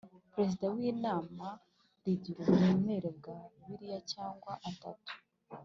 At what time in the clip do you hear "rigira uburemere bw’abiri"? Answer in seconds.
2.03-3.87